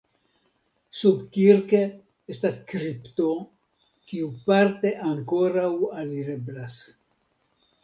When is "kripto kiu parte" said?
2.73-4.95